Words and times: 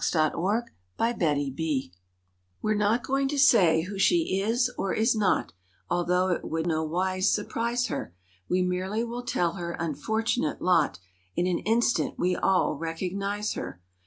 "NOTHING 0.15 0.31
TO 0.31 0.39
WEAR" 0.39 1.91
We're 2.63 2.73
not 2.73 3.03
going 3.03 3.27
to 3.27 3.37
say 3.37 3.81
who 3.81 3.99
she 3.99 4.39
is 4.41 4.71
or 4.75 4.95
is 4.95 5.15
not— 5.15 5.53
Although 5.91 6.29
it 6.29 6.43
would 6.43 6.65
nowise 6.65 7.31
surprise 7.31 7.85
her; 7.85 8.15
We 8.49 8.63
merely 8.63 9.03
will 9.03 9.21
tell 9.21 9.51
her 9.51 9.73
unfortunate 9.73 10.59
lot— 10.59 10.97
In 11.35 11.45
an 11.45 11.59
instant 11.59 12.17
we'll 12.17 12.39
all 12.39 12.73
recognize 12.79 13.53
her. 13.53 13.79